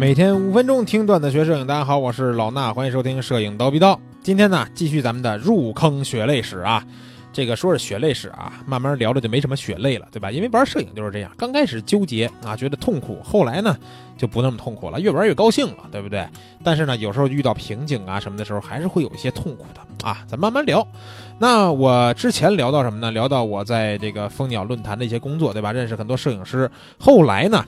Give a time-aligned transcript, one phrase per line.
[0.00, 3.94] 每天五分钟听段子学摄影，大家好，我是老衲，欢迎收听《摄影刀逼刀》。
[4.22, 6.82] 今天呢，继续咱们的入坑血泪史啊。
[7.34, 10.30] 这个说是血泪史啊，慢慢聊着就没什么血泪了，对吧？
[10.30, 13.76] 因为玩摄影就是这样，刚开始纠结啊，觉得痛苦，后来呢
[14.16, 16.26] 就不那么痛苦了，越玩越高兴了，对不对？
[16.64, 20.24] 但是呢，有时候遇到瓶颈啊什么的时候，还是会有一些痛苦的啊。
[20.26, 20.86] 咱慢慢聊。
[21.38, 23.10] 那我之前聊到什么呢？
[23.10, 25.70] 聊到我在这个蜂鸟论坛的一些工作，对吧？
[25.70, 26.70] 认识很多摄影师。
[26.98, 27.62] 后来呢？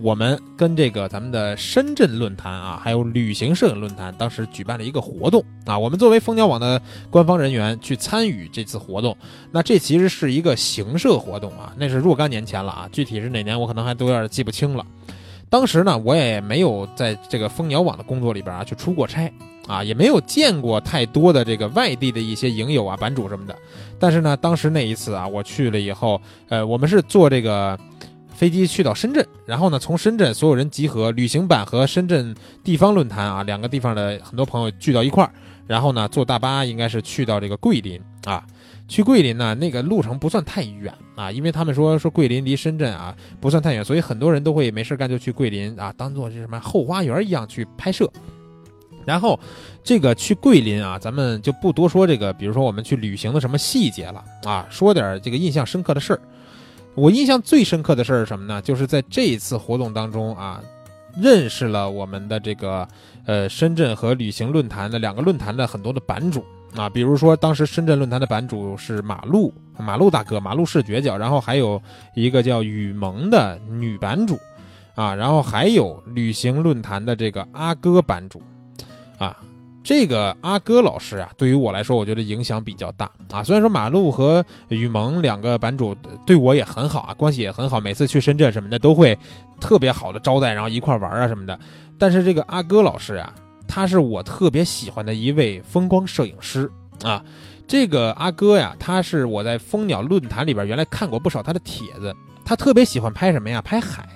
[0.00, 5.76] 我们跟这个咱们的深圳论坛啊，还有旅行摄影论坛，当时举办了一个活动啊。
[5.76, 6.80] 我们作为蜂鸟网的
[7.10, 9.16] 官方人员去参与这次活动，
[9.50, 14.86] 那这其实是一个行摄活动啊，那是若干年前了啊，具体是哪年我可能还都有点记不清了。
[15.50, 19.32] 当时呢，我也没有在这个蜂鸟网的工作里边啊去出过差
[19.66, 23.56] 啊，也没有见过太多的这个外地的一些影友啊、版主什么的。
[23.98, 27.76] 但是呢，当时那一次啊，我去了以后，呃，我们是做这个。
[28.38, 35.32] 飞机去到深圳，然后呢，从深圳所有人集合，旅行版和深圳地方论坛啊，两个地方的很多朋友聚到一块儿，
[35.66, 38.46] 然后呢，坐大巴应该是去到这个桂林啊，
[38.86, 48.08] 去桂林呢，那个路程不算太远啊，因为他们说说桂林离深圳啊不算太远，所以很多人都会没事干就去桂林啊，当做是什么后花园一样去拍摄。
[49.04, 49.36] 然后
[49.82, 56.20] 这个去桂林啊，咱们就不多说这个，比如说我们去旅行的什么细节了啊，说点这个印象深刻的事儿。
[56.98, 58.60] 我印象最深刻的事儿是什么呢？
[58.60, 60.60] 就是在这一次活动当中啊，
[61.16, 62.86] 认识了我们的这个
[63.24, 66.44] 呃深圳和旅行论坛的两个论坛的很多的版主
[66.74, 71.80] 啊，比如说当时深圳论坛的版主是马路马路大哥，马路是绝角，然后还有
[72.14, 74.36] 一个叫雨萌的女版主
[74.96, 78.42] 啊，然后还有旅行论坛的这个阿哥版主
[79.18, 79.36] 啊。
[79.82, 83.42] 这个阿哥老师啊，对于我来说，我觉得影响比较大啊。
[83.42, 89.18] 虽然说马路和雨萌两个版主对我也很好啊，关系也很好，每次去深圳什么的都会
[89.60, 91.58] 特别好的招待，然后一块玩啊什么的。
[91.98, 93.32] 但是这个阿哥老师啊，
[93.66, 96.70] 他是我特别喜欢的一位风光摄影师
[97.02, 97.24] 啊。
[97.66, 102.14] 这个阿哥呀，他是我在蜂鸟论坛里边原来看过不少他的帖子，
[102.44, 103.62] 他特别喜欢拍什么呀？
[103.62, 104.06] 拍海。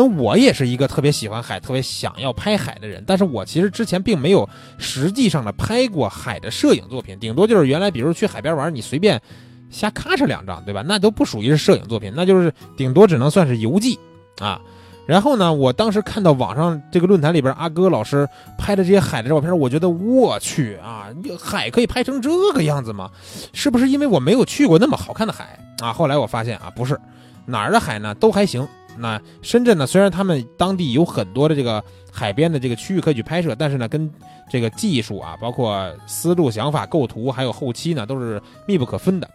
[0.00, 9.20] 那我也是一个特别喜欢海、特别想要拍海的人，但是我其实之前并没有实际上的拍过海的摄影作品，顶多就是原来比如去海边玩，你随便
[9.68, 10.82] 瞎咔嚓两张，对吧？
[10.86, 14.00] 那都不属于是摄影作品，那就是顶多只能算是游记
[14.38, 14.58] 啊。
[15.06, 21.08] 然后呢，我当时看到网上这个论坛里边阿哥老师拍的这些海的照片，我觉得我去啊，
[21.38, 23.10] 海可以拍成这个样子吗？
[23.52, 25.92] 是不是因为我没有去过那么好看的海啊？
[25.92, 26.98] 后来我发现啊，不是，
[27.44, 28.66] 哪儿的海呢都还行。
[28.98, 29.86] 那深圳呢？
[29.86, 34.10] 虽然他们当地有很多的这个海边的这个区域可以去拍摄，但是呢，跟
[34.50, 39.28] 这个技术啊，包括思路、想法、构图，还有后期呢，都是密不可分的。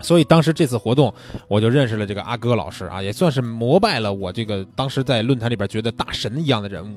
[0.00, 1.14] 所以当时这次活动，
[1.46, 6.96] 我就认识了这个阿哥老师啊，也算是膜拜了我这个当时在论坛里边觉得大神一样的人物。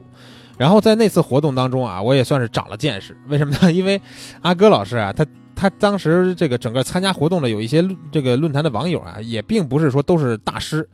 [0.58, 3.16] 然后在那次活动当中啊，我也算是长了见识。
[3.28, 3.72] 为什么呢？
[3.74, 4.02] 因为
[4.42, 5.24] 阿哥老师啊，他
[5.56, 10.88] 他当时这个整个参加活动的有一些这个论坛的网友啊，也并不是说都是大师。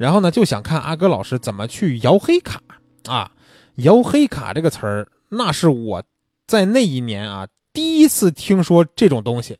[0.00, 2.58] 然后呢，就想看阿哥老师怎么去摇黑卡
[3.06, 3.30] 啊！
[3.74, 6.02] 摇黑卡这个词儿，那是我
[6.46, 9.58] 在那一年啊第一次听说这种东西，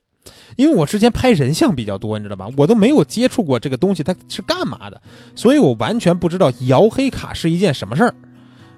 [0.56, 2.48] 因为我之前拍人像比较多，你知道吧？
[2.56, 5.02] 我都没有接触过这个东西，它是干嘛的，
[5.36, 8.14] 所以我完全不知道摇黑卡是一件什么事儿。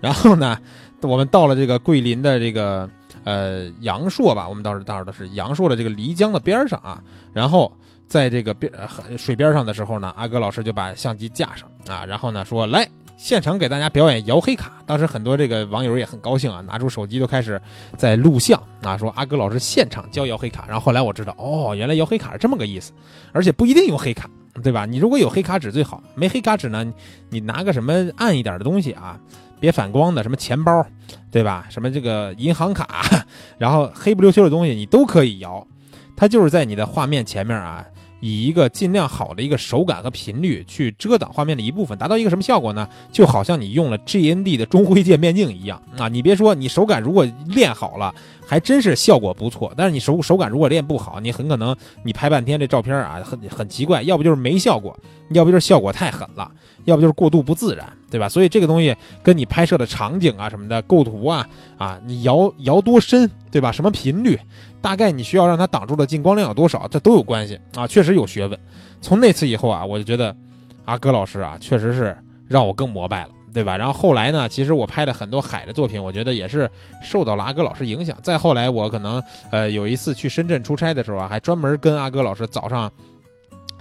[0.01, 0.59] 然后呢，
[1.03, 2.91] 我们到了这个桂林的这个
[3.23, 7.01] 呃阳朔吧，我们到时到时的是阳朔的这个漓江的边上啊，
[7.33, 7.73] 然后。
[8.13, 8.71] 在这个边
[9.17, 12.87] 水边上的时候呢，阿哥老师就把相机架上啊，然后呢说来
[13.17, 14.71] 现场给大家表演摇黑卡。
[14.85, 17.59] 当时很多这个网友也很高兴啊，拿出手机都开始
[17.97, 20.67] 在录像啊，说阿哥老师现场教摇黑卡。
[20.69, 22.93] 然后后来我知道，哦，原来摇黑卡是这么个意思，
[23.33, 24.29] 而且不一定用黑卡，
[24.63, 24.85] 对吧？
[24.85, 26.85] 你如果有黑卡纸最好，没黑卡纸呢，
[27.31, 29.19] 你拿个什么暗一点的东西啊，
[29.59, 30.87] 别反光的，什么钱包，
[31.31, 31.67] 对吧？
[31.71, 33.25] 什么这个银行卡，
[33.57, 35.67] 然后黑不溜秋的东西你都可以摇，
[36.15, 37.83] 它就是在你的画面前面啊。
[38.23, 42.89] 以一个尽量好的一个手感和频率去遮挡画面的一部分，达到一个什么效果呢？
[43.11, 46.07] 就好像你用了 GND 的中灰界面镜一样啊！
[46.09, 48.15] 你别说，你手感如果练好了，
[48.53, 49.73] 还真是效果不错。
[49.75, 54.95] 但是你手手感如果练不好，你很可能你拍半天这照片啊，很很奇怪，要不就是没效果，
[55.31, 56.53] 要不就是效果太狠了，
[56.85, 58.29] 要不就是过度不自然，对吧？
[58.29, 63.73] 所以这个东西跟你拍摄的场景啊什么的构图啊啊，你摇摇多深，对吧？
[63.73, 64.39] 什么频率？
[64.83, 68.61] 大概你需要让它挡住的进光量有多少，这都有关系啊，确实有学问。
[69.01, 70.37] 从那次以后啊，我就觉得
[70.85, 72.15] 阿哥老师啊，确实是
[72.49, 73.77] 让我更膜拜了，对吧？
[73.77, 76.71] 然后后来呢，其实我拍的很多海的作品，我觉得也是
[77.03, 78.17] 受到了阿哥老师影响。
[78.23, 82.91] 再后来，我可能呃有一次去深圳出差的时候啊，还专门跟阿哥老师早上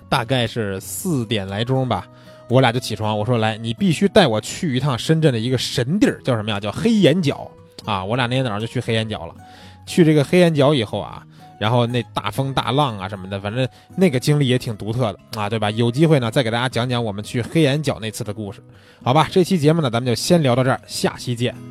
[0.09, 2.05] 大概是四点来钟吧，
[2.49, 6.59] 我俩就起床，我说来，你必须带我去一趟深圳的一个神地儿，叫什么呀？
[6.59, 7.49] 叫黑岩角
[7.85, 8.03] 啊！
[8.03, 9.33] 我俩那天早上就去黑岩角了。
[9.87, 11.25] 去这个黑岩角以后啊，
[11.61, 15.69] 然后那大风大浪啊什么的，反正那个经历也挺独特的啊，对吧？
[15.69, 18.63] 有机会呢，再给大家讲讲我们去黑眼角那次的故事，
[19.03, 19.27] 好吧？
[19.29, 21.70] 这期节目呢，咱们就先聊到这儿，下期见。